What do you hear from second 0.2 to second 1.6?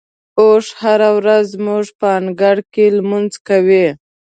اوښ هره ورځ